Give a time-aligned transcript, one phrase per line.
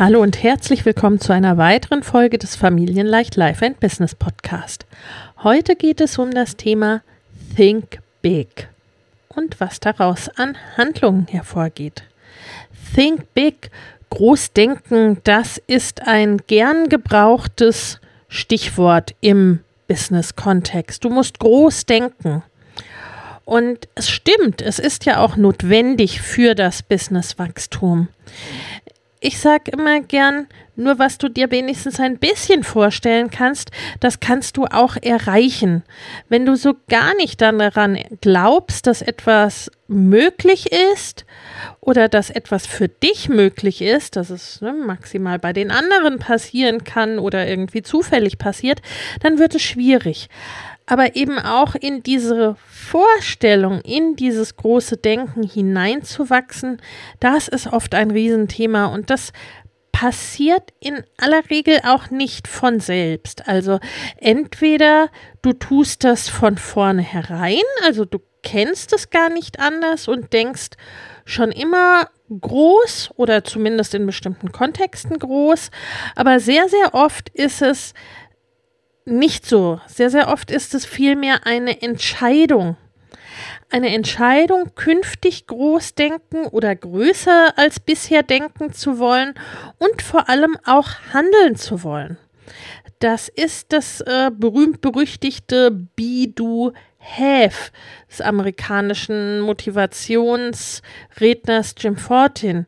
[0.00, 4.86] Hallo und herzlich willkommen zu einer weiteren Folge des Familienleicht Life and Business Podcast.
[5.42, 7.02] Heute geht es um das Thema
[7.54, 8.70] Think Big
[9.28, 12.04] und was daraus an Handlungen hervorgeht.
[12.94, 13.70] Think Big,
[14.08, 21.04] Großdenken, das ist ein gern gebrauchtes Stichwort im Business-Kontext.
[21.04, 22.42] Du musst groß denken.
[23.44, 28.08] Und es stimmt, es ist ja auch notwendig für das Businesswachstum
[29.20, 34.56] ich sage immer gern, nur was du dir wenigstens ein bisschen vorstellen kannst, das kannst
[34.56, 35.82] du auch erreichen.
[36.30, 41.26] Wenn du so gar nicht daran glaubst, dass etwas möglich ist
[41.80, 46.84] oder dass etwas für dich möglich ist, dass es ne, maximal bei den anderen passieren
[46.84, 48.80] kann oder irgendwie zufällig passiert,
[49.20, 50.30] dann wird es schwierig
[50.90, 56.82] aber eben auch in diese Vorstellung, in dieses große Denken hineinzuwachsen,
[57.20, 59.32] das ist oft ein Riesenthema und das
[59.92, 63.46] passiert in aller Regel auch nicht von selbst.
[63.46, 63.78] Also
[64.16, 65.10] entweder
[65.42, 70.70] du tust das von vornherein, also du kennst es gar nicht anders und denkst
[71.24, 72.08] schon immer
[72.40, 75.70] groß oder zumindest in bestimmten Kontexten groß,
[76.16, 77.94] aber sehr, sehr oft ist es
[79.10, 79.80] nicht so.
[79.86, 82.76] Sehr, sehr oft ist es vielmehr eine Entscheidung.
[83.70, 89.34] Eine Entscheidung, künftig groß denken oder größer als bisher denken zu wollen
[89.78, 92.18] und vor allem auch handeln zu wollen.
[92.98, 97.70] Das ist das äh, berühmt-berüchtigte Be, Do, Have
[98.10, 102.66] des amerikanischen Motivationsredners Jim Fortin.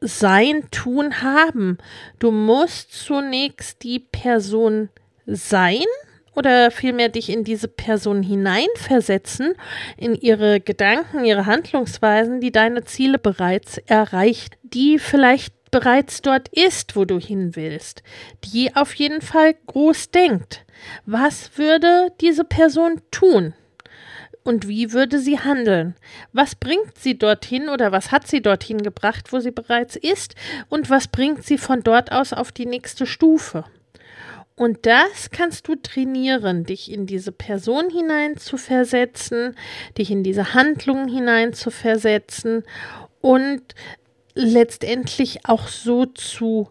[0.00, 1.76] Sein, tun, haben.
[2.18, 4.88] Du musst zunächst die Person
[5.34, 5.84] sein
[6.34, 9.54] oder vielmehr dich in diese Person hineinversetzen,
[9.96, 16.96] in ihre Gedanken, ihre Handlungsweisen, die deine Ziele bereits erreicht, die vielleicht bereits dort ist,
[16.96, 18.02] wo du hin willst,
[18.44, 20.64] die auf jeden Fall groß denkt.
[21.06, 23.54] Was würde diese Person tun?
[24.42, 25.94] Und wie würde sie handeln?
[26.32, 30.34] Was bringt sie dorthin oder was hat sie dorthin gebracht, wo sie bereits ist?
[30.68, 33.64] Und was bringt sie von dort aus auf die nächste Stufe?
[34.60, 39.56] Und das kannst du trainieren, dich in diese Person hinein zu versetzen,
[39.96, 42.64] dich in diese Handlungen hinein zu versetzen
[43.22, 43.62] und
[44.34, 46.68] letztendlich auch so zu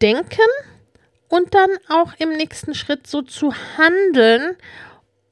[0.00, 0.48] denken
[1.28, 4.56] und dann auch im nächsten Schritt so zu handeln,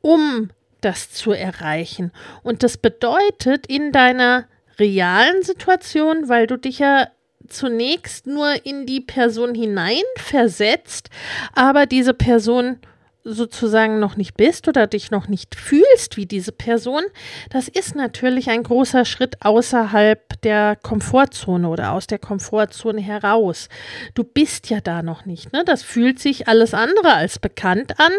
[0.02, 0.50] um
[0.82, 2.12] das zu erreichen.
[2.42, 4.48] Und das bedeutet in deiner
[4.78, 7.08] realen Situation, weil du dich ja
[7.48, 11.10] zunächst nur in die Person hineinversetzt,
[11.54, 12.78] aber diese Person
[13.26, 17.02] sozusagen noch nicht bist oder dich noch nicht fühlst wie diese Person,
[17.50, 23.68] das ist natürlich ein großer Schritt außerhalb der Komfortzone oder aus der Komfortzone heraus.
[24.14, 25.52] Du bist ja da noch nicht.
[25.52, 25.64] Ne?
[25.66, 28.12] Das fühlt sich alles andere als bekannt an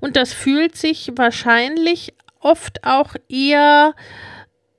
[0.00, 3.94] und das fühlt sich wahrscheinlich oft auch eher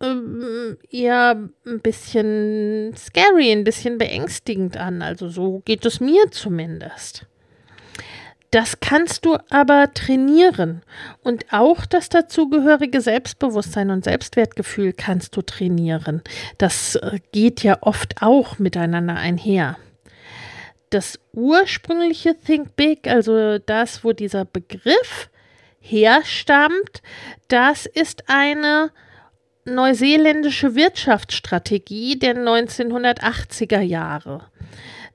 [0.03, 5.01] ähm, eher ein bisschen scary, ein bisschen beängstigend an.
[5.01, 7.25] Also so geht es mir zumindest.
[8.54, 10.83] Das kannst du aber trainieren.
[11.24, 16.22] Und auch das dazugehörige Selbstbewusstsein und Selbstwertgefühl kannst du trainieren.
[16.60, 19.78] Das äh, geht ja oft auch miteinander einher.
[20.92, 25.31] Das ursprüngliche Think Big, also das, wo dieser Begriff
[25.80, 27.01] herstammt,
[27.48, 28.92] das ist eine
[29.65, 34.48] neuseeländische Wirtschaftsstrategie der 1980er Jahre.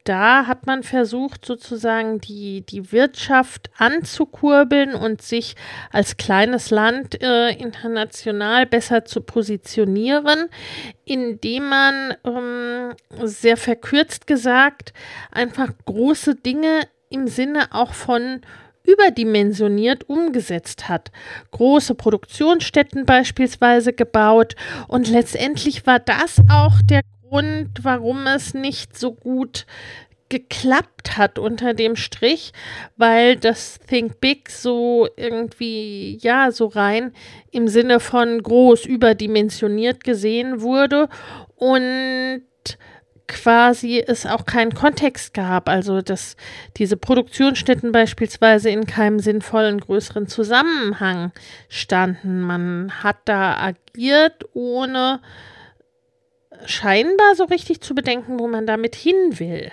[0.08, 5.54] da hat man versucht, sozusagen die, die Wirtschaft anzukurbeln und sich
[5.92, 10.48] als kleines Land äh, international besser zu positionieren,
[11.04, 14.94] indem man ähm, sehr verkürzt gesagt
[15.30, 16.80] einfach große Dinge
[17.10, 18.40] im Sinne auch von
[18.88, 21.12] überdimensioniert umgesetzt hat.
[21.50, 24.56] Große Produktionsstätten beispielsweise gebaut
[24.88, 29.66] und letztendlich war das auch der Grund, warum es nicht so gut
[30.30, 32.52] geklappt hat unter dem Strich,
[32.96, 37.12] weil das Think Big so irgendwie, ja, so rein
[37.50, 41.08] im Sinne von groß überdimensioniert gesehen wurde
[41.56, 42.42] und
[43.28, 46.36] quasi es auch keinen Kontext gab, also dass
[46.76, 51.32] diese Produktionsstätten beispielsweise in keinem sinnvollen größeren Zusammenhang
[51.68, 52.40] standen.
[52.40, 55.20] Man hat da agiert, ohne
[56.64, 59.70] scheinbar so richtig zu bedenken, wo man damit hin will.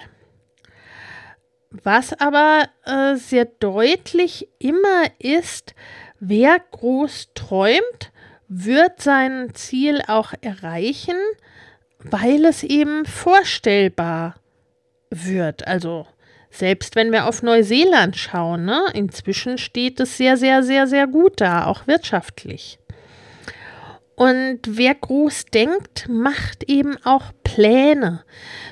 [1.84, 5.74] Was aber äh, sehr deutlich immer ist,
[6.19, 8.12] wer groß träumt,
[8.48, 11.18] wird sein Ziel auch erreichen,
[12.12, 14.36] weil es eben vorstellbar
[15.10, 15.68] wird.
[15.68, 16.07] Also
[16.50, 21.42] selbst wenn wir auf Neuseeland schauen, ne, inzwischen steht es sehr, sehr, sehr, sehr gut
[21.42, 22.80] da, auch wirtschaftlich.
[24.16, 28.24] Und wer groß denkt, macht eben auch Pläne.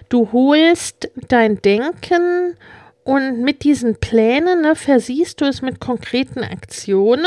[0.08, 2.56] Du holst dein Denken
[3.04, 7.26] und mit diesen Plänen ne, versiehst du es mit konkreten Aktionen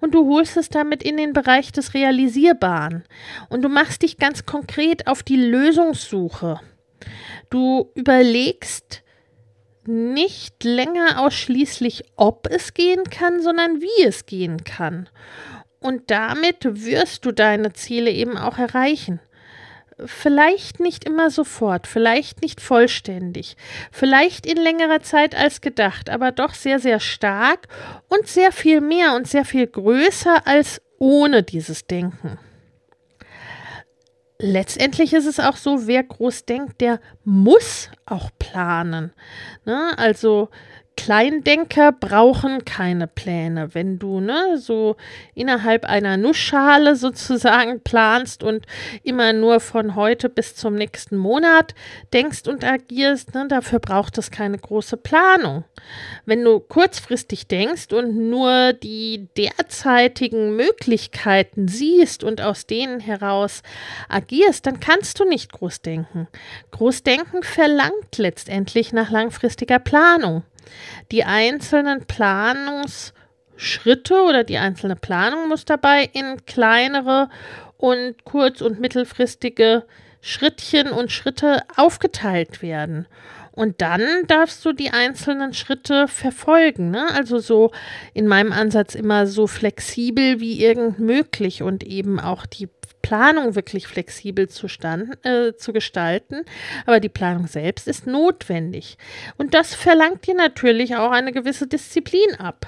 [0.00, 3.04] und du holst es damit in den Bereich des Realisierbaren.
[3.48, 6.60] Und du machst dich ganz konkret auf die Lösungssuche.
[7.50, 9.02] Du überlegst
[9.84, 15.08] nicht länger ausschließlich, ob es gehen kann, sondern wie es gehen kann.
[15.80, 19.18] Und damit wirst du deine Ziele eben auch erreichen
[20.06, 23.56] vielleicht nicht immer sofort, vielleicht nicht vollständig,
[23.90, 27.68] vielleicht in längerer Zeit als gedacht, aber doch sehr, sehr stark
[28.08, 32.38] und sehr viel mehr und sehr viel größer als ohne dieses Denken.
[34.38, 39.12] Letztendlich ist es auch so, wer groß denkt, der muss auch planen.
[39.66, 39.92] Ne?
[39.98, 40.48] Also
[40.96, 43.74] Kleindenker brauchen keine Pläne.
[43.74, 44.96] Wenn du ne, so
[45.34, 48.66] innerhalb einer Nussschale sozusagen planst und
[49.02, 51.74] immer nur von heute bis zum nächsten Monat
[52.12, 55.64] denkst und agierst, ne, dafür braucht es keine große Planung.
[56.26, 63.62] Wenn du kurzfristig denkst und nur die derzeitigen Möglichkeiten siehst und aus denen heraus
[64.08, 66.28] agierst, dann kannst du nicht groß denken.
[66.72, 70.44] Großdenken verlangt letztendlich nach langfristiger Planung
[71.10, 77.28] die einzelnen Planungsschritte oder die einzelne Planung muss dabei in kleinere
[77.76, 79.84] und kurz- und mittelfristige
[80.20, 83.06] Schrittchen und Schritte aufgeteilt werden.
[83.52, 86.90] Und dann darfst du die einzelnen Schritte verfolgen.
[86.90, 87.08] Ne?
[87.12, 87.72] Also so
[88.14, 92.68] in meinem Ansatz immer so flexibel wie irgend möglich und eben auch die
[93.02, 96.44] Planung wirklich flexibel zu, stand, äh, zu gestalten,
[96.86, 98.98] aber die Planung selbst ist notwendig.
[99.36, 102.66] Und das verlangt dir natürlich auch eine gewisse Disziplin ab.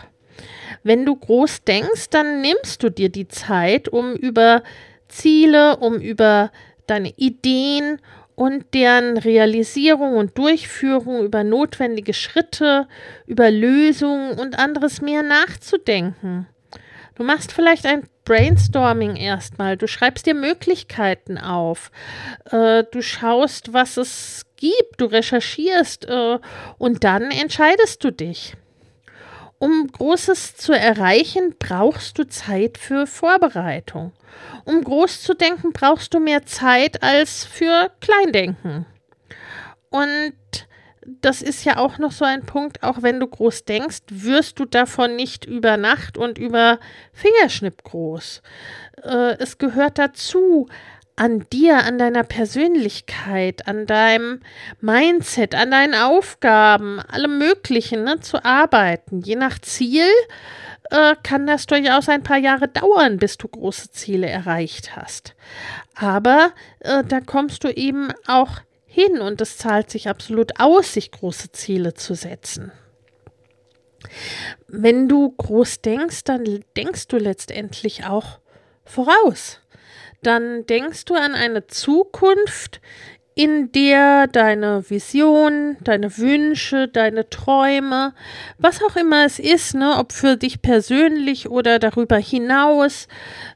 [0.83, 4.63] Wenn du groß denkst, dann nimmst du dir die Zeit, um über
[5.09, 6.51] Ziele, um über
[6.87, 7.99] deine Ideen
[8.35, 12.89] und deren Realisierung und Durchführung, über notwendige Schritte,
[13.27, 16.49] über Lösungen und anderes mehr nachzudenken.
[17.15, 19.77] Du machst vielleicht ein Brainstorming erstmal.
[19.77, 21.91] Du schreibst dir Möglichkeiten auf.
[22.51, 25.01] Äh, du schaust, was es gibt.
[25.01, 26.39] Du recherchierst äh,
[26.79, 28.55] und dann entscheidest du dich.
[29.59, 34.13] Um Großes zu erreichen, brauchst du Zeit für Vorbereitung.
[34.65, 38.87] Um groß zu denken, brauchst du mehr Zeit als für Kleindenken.
[39.91, 40.35] Und
[41.07, 44.65] das ist ja auch noch so ein Punkt, auch wenn du groß denkst, wirst du
[44.65, 46.79] davon nicht über Nacht und über
[47.13, 48.43] Fingerschnipp groß.
[49.03, 50.69] Äh, es gehört dazu,
[51.17, 54.41] an dir, an deiner Persönlichkeit, an deinem
[54.81, 59.21] Mindset, an deinen Aufgaben, allem Möglichen ne, zu arbeiten.
[59.21, 60.07] Je nach Ziel
[60.91, 65.35] äh, kann das durchaus ein paar Jahre dauern, bis du große Ziele erreicht hast.
[65.95, 68.61] Aber äh, da kommst du eben auch
[68.93, 72.73] hin und es zahlt sich absolut aus, sich große Ziele zu setzen.
[74.67, 76.45] Wenn du groß denkst, dann
[76.77, 78.41] denkst du letztendlich auch
[78.85, 79.61] voraus.
[80.23, 82.83] Dann denkst du an eine Zukunft,
[83.35, 88.15] in der deine Vision, deine Wünsche, deine Träume,
[88.59, 93.09] was auch immer es ist, ne, ob für dich persönlich oder darüber hinaus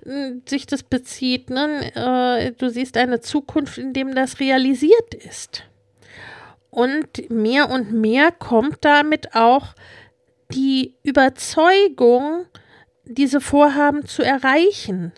[0.05, 5.65] äh, sich das bezieht, ne, äh, du siehst eine Zukunft, in dem das realisiert ist.
[6.71, 9.75] Und mehr und mehr kommt damit auch
[10.53, 12.47] die Überzeugung,
[13.05, 15.13] diese Vorhaben zu erreichen.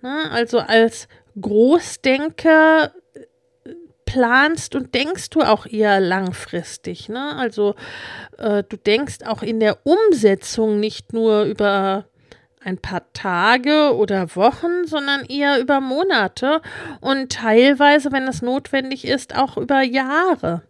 [0.00, 0.30] Ne?
[0.30, 1.08] Also als
[1.40, 2.92] Großdenker
[4.12, 7.08] planst und denkst du auch eher langfristig.
[7.08, 7.34] Ne?
[7.34, 7.74] Also
[8.36, 12.04] äh, du denkst auch in der Umsetzung nicht nur über
[12.62, 16.60] ein paar Tage oder Wochen, sondern eher über Monate
[17.00, 20.62] und teilweise, wenn es notwendig ist, auch über Jahre.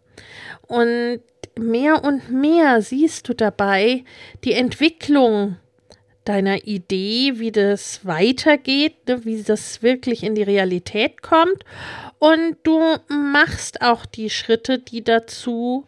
[0.65, 1.19] Und
[1.59, 4.05] mehr und mehr siehst du dabei
[4.45, 5.57] die Entwicklung
[6.25, 11.63] deiner Idee, wie das weitergeht, ne, wie das wirklich in die Realität kommt.
[12.19, 15.85] Und du machst auch die Schritte, die dazu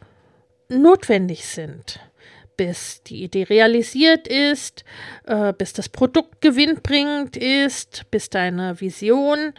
[0.69, 1.99] notwendig sind
[2.57, 4.83] bis die Idee realisiert ist,
[5.25, 9.53] äh, bis das Produkt gewinnbringend ist, bis deine Vision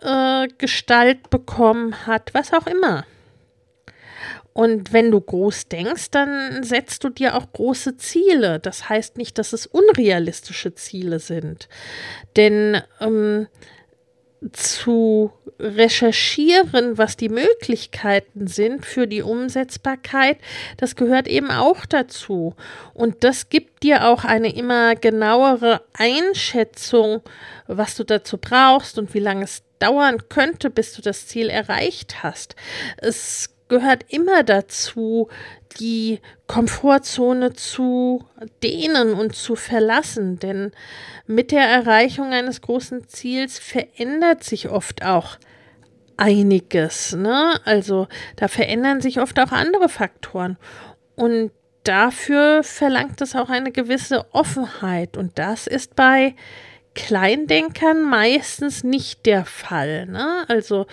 [0.00, 3.04] äh, Gestalt bekommen hat, was auch immer.
[4.52, 8.60] Und wenn du groß denkst, dann setzt du dir auch große Ziele.
[8.60, 11.68] Das heißt nicht, dass es unrealistische Ziele sind.
[12.36, 13.46] Denn ähm,
[14.52, 20.38] zu recherchieren, was die Möglichkeiten sind für die Umsetzbarkeit,
[20.76, 22.54] das gehört eben auch dazu.
[22.92, 27.22] Und das gibt dir auch eine immer genauere Einschätzung,
[27.68, 32.22] was du dazu brauchst und wie lange es dauern könnte, bis du das Ziel erreicht
[32.22, 32.56] hast.
[32.98, 35.28] Es gehört immer dazu,
[35.80, 38.22] die Komfortzone zu
[38.62, 40.72] dehnen und zu verlassen, denn
[41.26, 45.38] mit der Erreichung eines großen Ziels verändert sich oft auch
[46.18, 47.14] einiges.
[47.14, 47.54] Ne?
[47.64, 50.58] Also da verändern sich oft auch andere Faktoren.
[51.16, 51.50] Und
[51.84, 55.16] dafür verlangt es auch eine gewisse Offenheit.
[55.16, 56.34] Und das ist bei
[56.94, 60.04] Kleindenkern meistens nicht der Fall.
[60.04, 60.44] Ne?
[60.48, 60.86] Also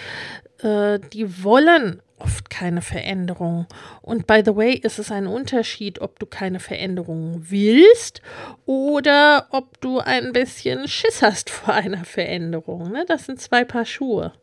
[0.63, 3.67] äh, die wollen oft keine Veränderung.
[4.01, 8.21] Und by the way, ist es ein Unterschied, ob du keine Veränderung willst
[8.65, 12.91] oder ob du ein bisschen Schiss hast vor einer Veränderung.
[12.91, 13.05] Ne?
[13.07, 14.33] Das sind zwei Paar Schuhe.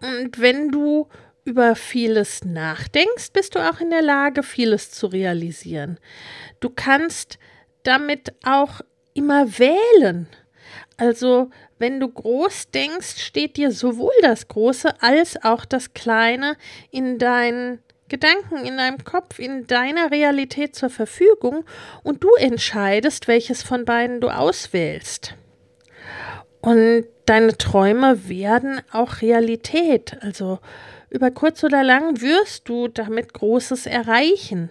[0.00, 1.08] Und wenn du
[1.44, 5.98] über vieles nachdenkst, bist du auch in der Lage, vieles zu realisieren.
[6.60, 7.38] Du kannst
[7.82, 8.80] damit auch
[9.14, 10.28] immer wählen.
[10.98, 16.56] Also wenn du groß denkst, steht dir sowohl das Große als auch das Kleine
[16.90, 21.64] in deinen Gedanken, in deinem Kopf, in deiner Realität zur Verfügung
[22.02, 25.34] und du entscheidest, welches von beiden du auswählst.
[26.60, 30.16] Und deine Träume werden auch Realität.
[30.22, 30.58] Also
[31.10, 34.70] über kurz oder lang wirst du damit Großes erreichen.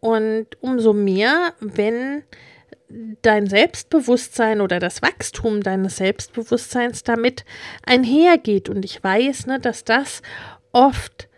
[0.00, 2.22] Und umso mehr, wenn
[3.22, 7.44] dein Selbstbewusstsein oder das Wachstum deines Selbstbewusstseins damit
[7.84, 8.68] einhergeht.
[8.68, 10.22] Und ich weiß, ne, dass das
[10.72, 11.28] oft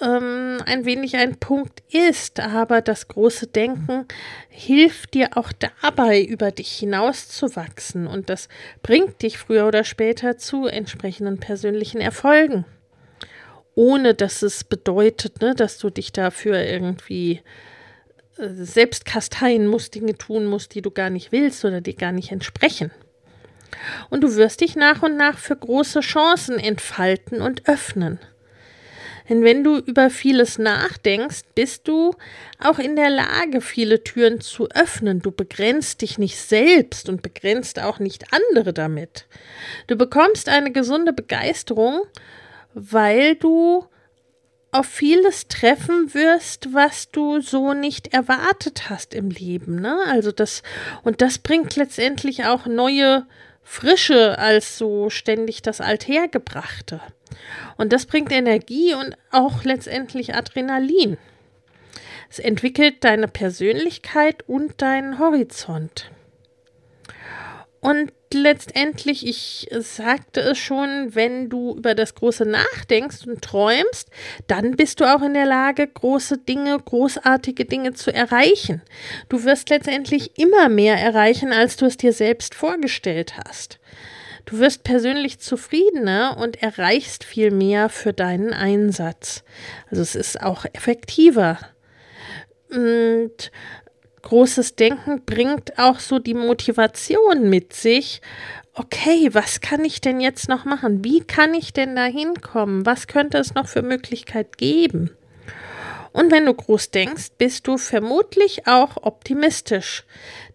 [0.00, 4.06] ähm, ein wenig ein Punkt ist, aber das große Denken
[4.48, 8.06] hilft dir auch dabei, über dich hinauszuwachsen.
[8.06, 8.48] Und das
[8.82, 12.64] bringt dich früher oder später zu entsprechenden persönlichen Erfolgen.
[13.74, 17.42] Ohne dass es bedeutet, ne, dass du dich dafür irgendwie
[18.38, 22.32] selbst kasteien musst, Dinge tun musst, die du gar nicht willst oder die gar nicht
[22.32, 22.90] entsprechen.
[24.10, 28.18] Und du wirst dich nach und nach für große Chancen entfalten und öffnen.
[29.28, 32.14] Denn wenn du über vieles nachdenkst, bist du
[32.60, 35.20] auch in der Lage, viele Türen zu öffnen.
[35.20, 39.26] Du begrenzt dich nicht selbst und begrenzt auch nicht andere damit.
[39.88, 42.02] Du bekommst eine gesunde Begeisterung,
[42.74, 43.84] weil du
[44.72, 49.80] auf vieles treffen wirst, was du so nicht erwartet hast im Leben.
[49.80, 49.96] Ne?
[50.08, 50.62] Also das,
[51.02, 53.26] und das bringt letztendlich auch neue
[53.62, 57.00] Frische als so ständig das Althergebrachte.
[57.76, 61.18] Und das bringt Energie und auch letztendlich Adrenalin.
[62.30, 66.10] Es entwickelt deine Persönlichkeit und deinen Horizont.
[67.80, 74.10] Und letztendlich, ich sagte es schon, wenn du über das Große nachdenkst und träumst,
[74.46, 78.82] dann bist du auch in der Lage, große Dinge, großartige Dinge zu erreichen.
[79.28, 83.78] Du wirst letztendlich immer mehr erreichen, als du es dir selbst vorgestellt hast.
[84.46, 89.42] Du wirst persönlich zufriedener und erreichst viel mehr für deinen Einsatz.
[89.90, 91.58] Also es ist auch effektiver.
[92.70, 93.50] Und
[94.26, 98.20] großes Denken bringt auch so die Motivation mit sich.
[98.74, 101.04] Okay, was kann ich denn jetzt noch machen?
[101.04, 102.84] Wie kann ich denn da hinkommen?
[102.84, 105.16] Was könnte es noch für Möglichkeit geben?
[106.12, 110.04] Und wenn du groß denkst, bist du vermutlich auch optimistisch.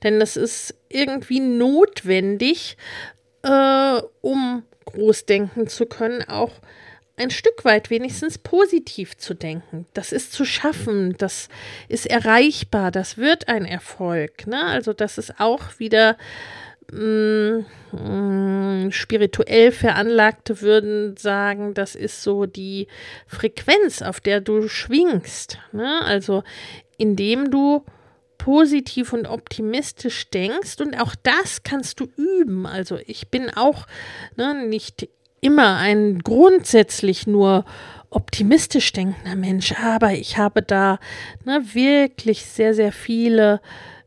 [0.04, 2.76] Denn es ist irgendwie notwendig,
[3.44, 6.52] äh, um groß denken zu können, auch
[7.22, 9.86] ein Stück weit wenigstens positiv zu denken.
[9.94, 11.50] Das ist zu schaffen, das
[11.88, 14.48] ist erreichbar, das wird ein Erfolg.
[14.48, 14.64] Ne?
[14.64, 16.18] Also das ist auch wieder
[16.92, 17.60] mm,
[17.92, 22.88] mm, spirituell Veranlagte würden sagen, das ist so die
[23.28, 25.60] Frequenz, auf der du schwingst.
[25.72, 26.02] Ne?
[26.04, 26.44] Also
[26.98, 27.86] indem du
[28.38, 32.66] positiv und optimistisch denkst und auch das kannst du üben.
[32.66, 33.86] Also ich bin auch
[34.36, 35.08] ne, nicht
[35.42, 37.66] immer ein grundsätzlich nur
[38.10, 41.00] optimistisch denkender Mensch, aber ich habe da
[41.46, 43.62] ne, wirklich sehr, sehr viele,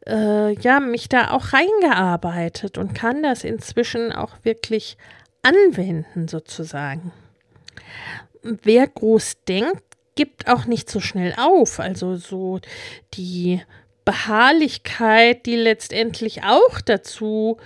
[0.06, 4.96] äh, ja, mich da auch reingearbeitet und kann das inzwischen auch wirklich
[5.42, 7.12] anwenden, sozusagen.
[8.42, 9.82] Wer groß denkt,
[10.14, 11.80] gibt auch nicht so schnell auf.
[11.80, 12.60] Also so
[13.14, 13.62] die
[14.04, 17.56] Beharrlichkeit, die letztendlich auch dazu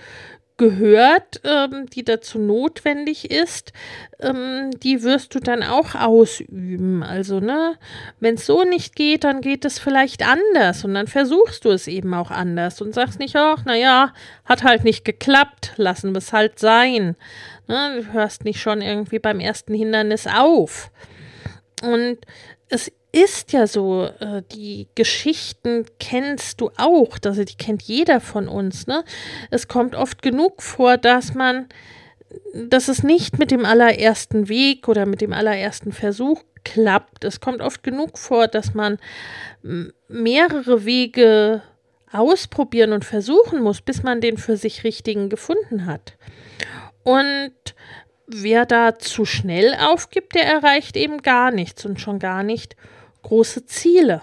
[0.59, 3.73] gehört, ähm, die dazu notwendig ist,
[4.19, 7.01] ähm, die wirst du dann auch ausüben.
[7.01, 7.77] Also, ne,
[8.19, 11.87] wenn es so nicht geht, dann geht es vielleicht anders und dann versuchst du es
[11.87, 14.13] eben auch anders und sagst nicht, ach, naja,
[14.45, 17.15] hat halt nicht geklappt, lassen wir es halt sein.
[17.67, 20.91] Ne, du hörst nicht schon irgendwie beim ersten Hindernis auf.
[21.81, 22.17] Und
[22.67, 28.47] es ist ja so, äh, die Geschichten kennst du auch, also die kennt jeder von
[28.47, 29.03] uns, ne?
[29.49, 31.67] Es kommt oft genug vor, dass man,
[32.53, 37.23] dass es nicht mit dem allerersten Weg oder mit dem allerersten Versuch klappt.
[37.23, 38.99] Es kommt oft genug vor, dass man
[40.07, 41.63] mehrere Wege
[42.11, 46.13] ausprobieren und versuchen muss, bis man den für sich richtigen gefunden hat.
[47.03, 47.53] Und
[48.27, 52.75] wer da zu schnell aufgibt, der erreicht eben gar nichts und schon gar nicht
[53.23, 54.21] große Ziele.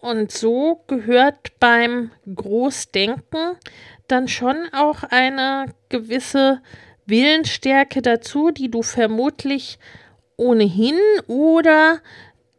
[0.00, 3.56] Und so gehört beim Großdenken
[4.06, 6.62] dann schon auch eine gewisse
[7.06, 9.78] Willensstärke dazu, die du vermutlich
[10.36, 12.00] ohnehin oder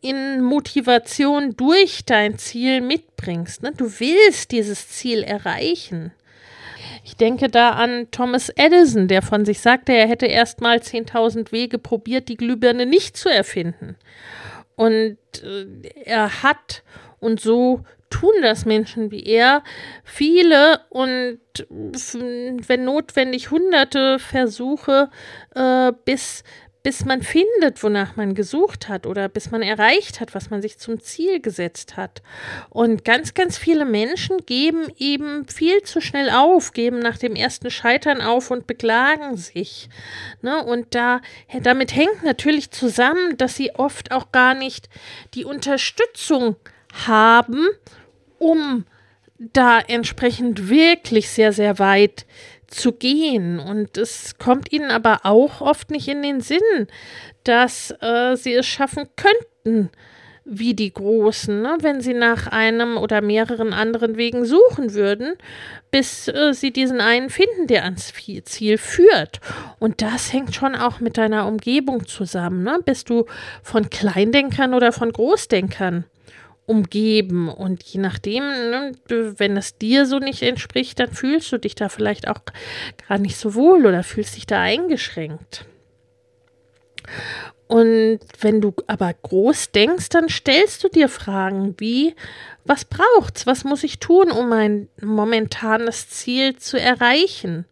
[0.01, 3.63] in Motivation durch dein Ziel mitbringst.
[3.63, 3.71] Ne?
[3.75, 6.12] Du willst dieses Ziel erreichen.
[7.03, 11.51] Ich denke da an Thomas Edison, der von sich sagte, er hätte erst mal 10.000
[11.51, 13.96] Wege probiert, die Glühbirne nicht zu erfinden.
[14.79, 16.83] Und äh, er hat,
[17.20, 19.61] und so tun das Menschen wie er,
[20.05, 25.09] viele und wenn notwendig hunderte Versuche,
[25.53, 26.46] äh, bis
[26.81, 30.77] bis man findet, wonach man gesucht hat oder bis man erreicht hat, was man sich
[30.77, 32.22] zum Ziel gesetzt hat.
[32.70, 37.70] Und ganz, ganz viele Menschen geben eben viel zu schnell auf, geben nach dem ersten
[37.70, 39.89] Scheitern auf und beklagen sich.
[40.42, 40.63] Ne?
[40.63, 41.22] Und da,
[41.63, 44.89] damit hängt natürlich zusammen, dass sie oft auch gar nicht
[45.33, 46.55] die Unterstützung
[47.05, 47.68] haben,
[48.37, 48.85] um
[49.37, 52.25] da entsprechend wirklich sehr, sehr weit
[52.70, 53.60] zu gehen.
[53.60, 56.88] Und es kommt ihnen aber auch oft nicht in den Sinn,
[57.44, 59.90] dass äh, sie es schaffen könnten,
[60.46, 61.77] wie die Großen, ne?
[61.82, 65.36] wenn sie nach einem oder mehreren anderen Wegen suchen würden,
[65.92, 68.14] bis äh, sie diesen einen finden, der ans
[68.46, 69.40] Ziel führt.
[69.77, 72.64] Und das hängt schon auch mit deiner Umgebung zusammen.
[72.64, 72.79] Ne?
[72.84, 73.25] Bist du
[73.62, 76.05] von Kleindenkern oder von Großdenkern?
[76.70, 77.50] Umgeben.
[77.50, 81.90] Und je nachdem, ne, wenn es dir so nicht entspricht, dann fühlst du dich da
[81.90, 82.42] vielleicht auch
[83.08, 85.66] gar nicht so wohl oder fühlst dich da eingeschränkt.
[87.68, 92.16] Und wenn du aber groß denkst, dann stellst du dir Fragen wie,
[92.66, 93.48] was braucht's?
[93.48, 97.66] Was muss ich tun, um mein momentanes Ziel zu erreichen?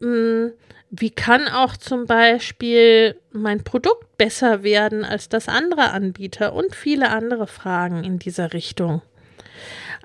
[0.00, 0.52] Hm,
[0.90, 7.10] wie kann auch zum Beispiel mein Produkt besser werden als das andere Anbieter und viele
[7.10, 9.00] andere Fragen in dieser Richtung.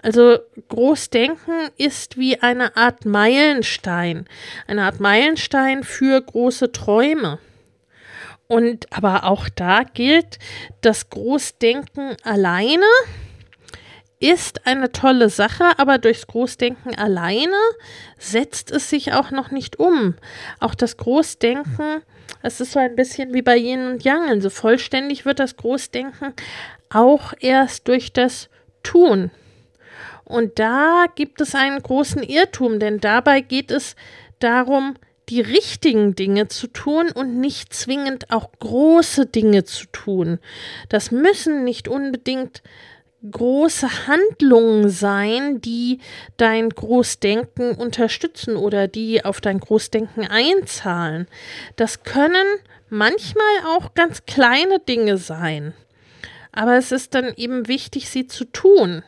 [0.03, 0.37] Also
[0.69, 4.27] Großdenken ist wie eine Art Meilenstein,
[4.67, 7.39] eine Art Meilenstein für große Träume.
[8.47, 10.37] Und aber auch da gilt,
[10.81, 12.85] das Großdenken alleine
[14.19, 17.57] ist eine tolle Sache, aber durchs Großdenken alleine
[18.17, 20.15] setzt es sich auch noch nicht um.
[20.59, 22.01] Auch das Großdenken,
[22.41, 24.29] es ist so ein bisschen wie bei Yin und Yang.
[24.29, 26.33] Also vollständig wird das Großdenken
[26.89, 28.49] auch erst durch das
[28.83, 29.31] Tun.
[30.23, 33.95] Und da gibt es einen großen Irrtum, denn dabei geht es
[34.39, 34.95] darum,
[35.29, 40.39] die richtigen Dinge zu tun und nicht zwingend auch große Dinge zu tun.
[40.89, 42.61] Das müssen nicht unbedingt
[43.31, 45.99] große Handlungen sein, die
[46.37, 51.27] dein Großdenken unterstützen oder die auf dein Großdenken einzahlen.
[51.75, 52.45] Das können
[52.89, 55.73] manchmal auch ganz kleine Dinge sein.
[56.51, 59.03] Aber es ist dann eben wichtig, sie zu tun.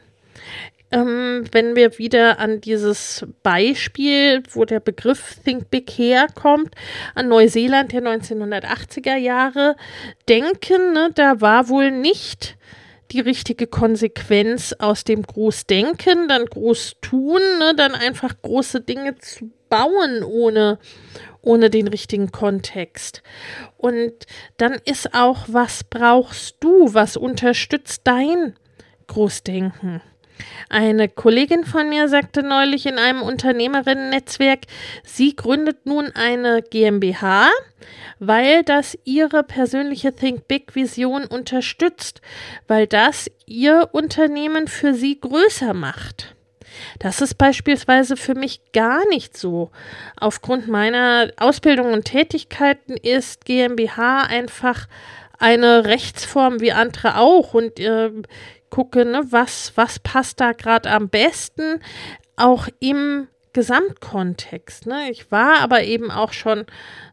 [0.91, 6.75] ähm, wenn wir wieder an dieses Beispiel, wo der Begriff Think Big herkommt,
[7.13, 9.75] an Neuseeland der 1980er Jahre
[10.29, 12.57] denken, ne, da war wohl nicht
[13.11, 20.23] die richtige Konsequenz aus dem Großdenken, dann Großtun, ne, dann einfach große Dinge zu bauen
[20.23, 20.79] ohne,
[21.41, 23.23] ohne den richtigen Kontext.
[23.77, 24.13] Und
[24.57, 28.55] dann ist auch, was brauchst du, was unterstützt dein
[29.07, 30.01] Großdenken?
[30.69, 34.61] Eine Kollegin von mir sagte neulich in einem Unternehmerinnen-Netzwerk,
[35.03, 37.49] sie gründet nun eine GmbH,
[38.19, 42.21] weil das ihre persönliche Think Big Vision unterstützt,
[42.67, 46.35] weil das ihr Unternehmen für sie größer macht.
[46.99, 49.71] Das ist beispielsweise für mich gar nicht so.
[50.19, 54.87] Aufgrund meiner Ausbildung und Tätigkeiten ist GmbH einfach
[55.39, 58.11] eine Rechtsform wie andere auch und äh,
[58.77, 61.81] gucke, ne, was, was passt da gerade am besten,
[62.35, 64.85] auch im Gesamtkontext.
[64.85, 65.09] Ne?
[65.09, 66.67] Ich war aber eben auch schon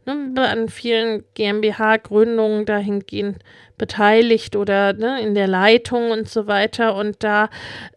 [0.05, 3.39] ne, an vielen GmbH-Gründungen dahingehend
[3.79, 6.97] beteiligt oder ne, in der Leitung und so weiter.
[6.97, 7.49] Und da,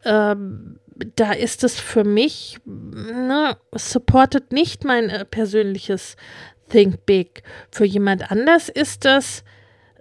[0.06, 0.80] ähm,
[1.18, 6.16] da ist es für mich, ne, supportet nicht mein äh, persönliches
[6.70, 7.44] Think Big.
[7.70, 9.44] Für jemand anders ist das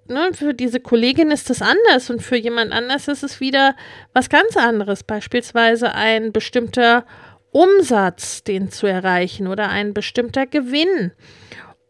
[0.08, 3.74] ne, für diese Kollegin ist das anders und für jemand anders ist es wieder
[4.12, 5.02] was ganz anderes.
[5.02, 7.04] Beispielsweise ein bestimmter
[7.50, 11.12] Umsatz, den zu erreichen oder ein bestimmter Gewinn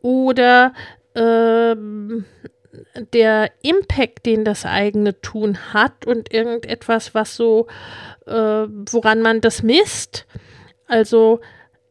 [0.00, 0.72] oder
[1.14, 2.24] ähm,
[3.12, 7.66] der Impact, den das eigene Tun hat und irgendetwas, was so,
[8.26, 10.26] äh, woran man das misst.
[10.86, 11.40] Also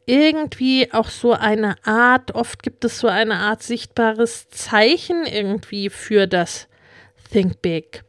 [0.06, 6.28] irgendwie auch so eine Art, oft gibt es so eine Art sichtbares Zeichen irgendwie für
[6.28, 6.68] das
[7.32, 8.04] Think Big.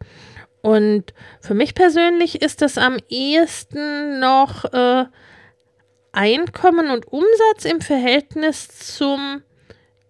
[0.61, 5.05] Und für mich persönlich ist das am ehesten noch äh,
[6.11, 9.41] Einkommen und Umsatz im Verhältnis zum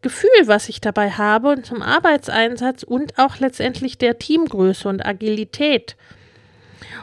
[0.01, 5.95] Gefühl, was ich dabei habe und zum Arbeitseinsatz und auch letztendlich der Teamgröße und Agilität.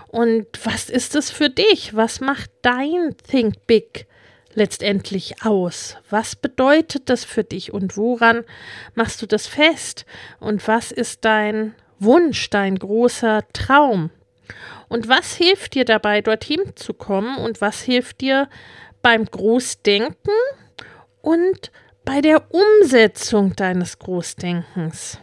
[0.09, 1.95] Und was ist es für dich?
[1.97, 4.07] Was macht dein Think Big
[4.55, 5.97] letztendlich aus?
[6.11, 8.45] Was bedeutet das für dich und woran
[8.95, 10.07] machst du das fest?
[10.41, 14.11] Und was ist dein Wunsch, dein großer Traum?
[14.89, 17.37] Und was hilft dir dabei, dorthin zu kommen?
[17.39, 18.49] Und was hilft dir
[19.03, 20.35] beim Großdenken
[21.23, 21.73] und
[22.05, 25.19] bei der Umsetzung deines Großdenkens?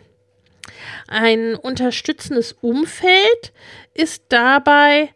[1.07, 3.53] Ein unterstützendes Umfeld
[3.93, 5.09] ist dabei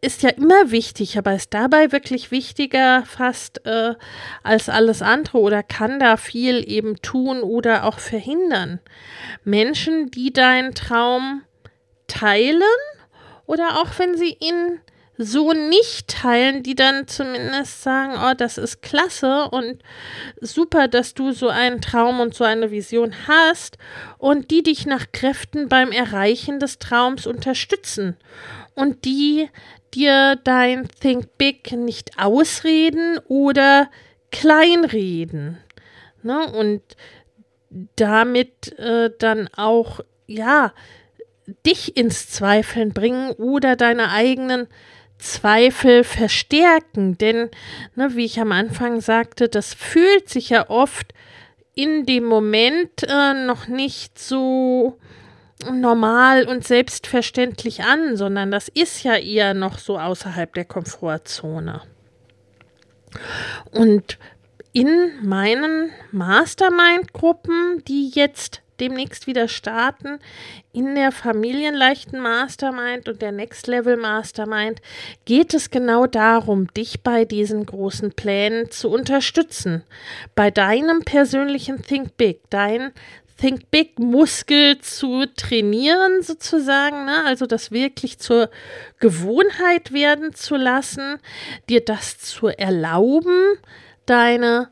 [0.00, 3.94] ist ja immer wichtig, aber ist dabei wirklich wichtiger fast äh,
[4.42, 8.80] als alles andere oder kann da viel eben tun oder auch verhindern.
[9.44, 11.42] Menschen, die deinen Traum
[12.06, 12.62] teilen
[13.46, 14.80] oder auch wenn sie ihn
[15.20, 19.82] so nicht teilen, die dann zumindest sagen, oh, das ist klasse und
[20.40, 23.78] super, dass du so einen Traum und so eine Vision hast
[24.18, 28.16] und die dich nach Kräften beim Erreichen des Traums unterstützen
[28.76, 29.48] und die
[29.94, 33.90] dir dein Think Big nicht ausreden oder
[34.30, 35.58] kleinreden.
[36.22, 36.46] Ne?
[36.52, 36.82] Und
[37.96, 40.72] damit äh, dann auch, ja,
[41.66, 44.66] dich ins Zweifeln bringen oder deine eigenen
[45.18, 47.18] Zweifel verstärken.
[47.18, 47.50] Denn,
[47.94, 51.12] ne, wie ich am Anfang sagte, das fühlt sich ja oft
[51.74, 54.98] in dem Moment äh, noch nicht so
[55.64, 61.82] normal und selbstverständlich an, sondern das ist ja eher noch so außerhalb der Komfortzone.
[63.72, 64.18] Und
[64.72, 70.20] in meinen Mastermind-Gruppen, die jetzt demnächst wieder starten,
[70.72, 74.80] in der Familienleichten Mastermind und der Next Level Mastermind,
[75.24, 79.82] geht es genau darum, dich bei diesen großen Plänen zu unterstützen.
[80.36, 82.92] Bei deinem persönlichen Think Big, dein
[83.38, 87.24] Think Big Muskel zu trainieren, sozusagen, ne?
[87.24, 88.50] also das wirklich zur
[88.98, 91.18] Gewohnheit werden zu lassen,
[91.68, 93.54] dir das zu erlauben,
[94.06, 94.70] deine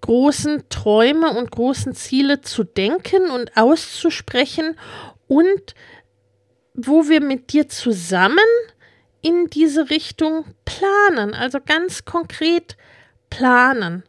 [0.00, 4.76] großen Träume und großen Ziele zu denken und auszusprechen
[5.28, 5.74] und
[6.74, 8.38] wo wir mit dir zusammen
[9.22, 12.76] in diese Richtung planen, also ganz konkret
[13.28, 14.02] planen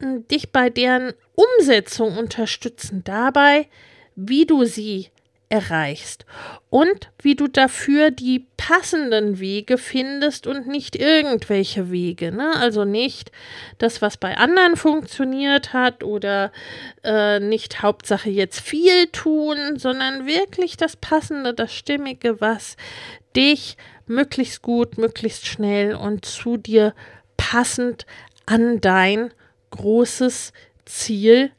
[0.00, 3.66] dich bei deren Umsetzung unterstützen, dabei,
[4.14, 5.10] wie du sie
[5.50, 6.26] erreichst
[6.68, 12.32] und wie du dafür die passenden Wege findest und nicht irgendwelche Wege.
[12.32, 12.54] Ne?
[12.56, 13.32] Also nicht
[13.78, 16.52] das, was bei anderen funktioniert hat oder
[17.02, 22.76] äh, nicht Hauptsache jetzt viel tun, sondern wirklich das Passende, das Stimmige, was
[23.34, 26.94] dich möglichst gut, möglichst schnell und zu dir
[27.36, 28.04] passend
[28.44, 29.32] an dein
[29.70, 30.52] großes
[30.84, 31.50] Ziel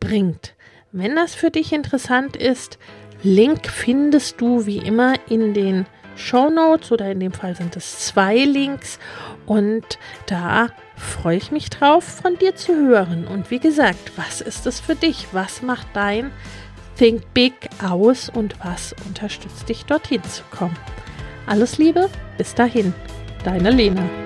[0.00, 0.54] bringt.
[0.92, 2.78] Wenn das für dich interessant ist,
[3.22, 8.06] Link findest du wie immer in den Show Notes oder in dem Fall sind es
[8.06, 8.98] zwei Links
[9.44, 13.26] und da freue ich mich drauf, von dir zu hören.
[13.26, 15.26] Und wie gesagt, was ist es für dich?
[15.32, 16.30] Was macht dein
[16.96, 20.76] Think Big aus und was unterstützt dich dorthin zu kommen?
[21.46, 22.94] Alles Liebe, bis dahin,
[23.44, 24.25] deine Lena.